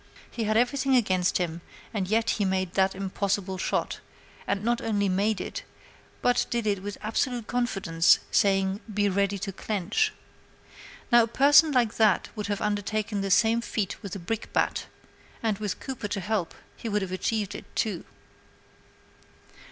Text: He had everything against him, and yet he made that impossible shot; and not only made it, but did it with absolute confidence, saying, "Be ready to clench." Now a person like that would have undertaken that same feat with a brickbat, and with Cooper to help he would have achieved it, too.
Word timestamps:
He 0.31 0.45
had 0.45 0.57
everything 0.57 0.95
against 0.95 1.37
him, 1.37 1.61
and 1.93 2.07
yet 2.07 2.31
he 2.31 2.43
made 2.43 2.73
that 2.73 2.95
impossible 2.95 3.59
shot; 3.59 3.99
and 4.47 4.63
not 4.63 4.81
only 4.81 5.07
made 5.07 5.39
it, 5.39 5.61
but 6.23 6.47
did 6.49 6.65
it 6.65 6.81
with 6.81 6.97
absolute 7.01 7.45
confidence, 7.45 8.17
saying, 8.31 8.79
"Be 8.91 9.07
ready 9.09 9.37
to 9.37 9.51
clench." 9.51 10.11
Now 11.11 11.21
a 11.21 11.27
person 11.27 11.71
like 11.71 11.97
that 11.97 12.29
would 12.35 12.47
have 12.47 12.61
undertaken 12.61 13.21
that 13.21 13.29
same 13.29 13.61
feat 13.61 14.01
with 14.01 14.15
a 14.15 14.17
brickbat, 14.19 14.87
and 15.43 15.59
with 15.59 15.79
Cooper 15.79 16.07
to 16.07 16.19
help 16.19 16.55
he 16.75 16.89
would 16.89 17.03
have 17.03 17.11
achieved 17.11 17.53
it, 17.53 17.65
too. 17.75 18.03